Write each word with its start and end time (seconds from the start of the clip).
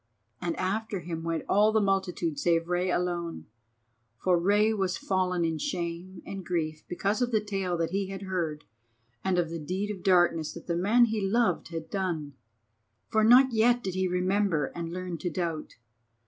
And 0.41 0.55
after 0.55 1.01
him 1.01 1.21
went 1.21 1.43
all 1.47 1.71
the 1.71 1.79
multitude 1.79 2.39
save 2.39 2.67
Rei 2.67 2.89
alone. 2.89 3.45
For 4.17 4.39
Rei 4.39 4.73
was 4.73 4.97
fallen 4.97 5.45
in 5.45 5.59
shame 5.59 6.23
and 6.25 6.43
grief 6.43 6.83
because 6.87 7.21
of 7.21 7.29
the 7.31 7.39
tale 7.39 7.77
that 7.77 7.91
he 7.91 8.07
had 8.07 8.23
heard 8.23 8.63
and 9.23 9.37
of 9.37 9.51
the 9.51 9.59
deed 9.59 9.91
of 9.91 10.01
darkness 10.01 10.53
that 10.53 10.65
the 10.65 10.75
man 10.75 11.05
he 11.05 11.21
loved 11.21 11.67
had 11.67 11.91
done. 11.91 12.33
For 13.09 13.23
not 13.23 13.51
yet 13.53 13.83
did 13.83 13.93
he 13.93 14.07
remember 14.07 14.71
and 14.73 14.91
learn 14.91 15.19
to 15.19 15.29
doubt. 15.29 15.75